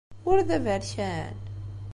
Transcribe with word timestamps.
Ur 0.29 0.37
d 0.47 0.49
aberkan? 0.57 1.35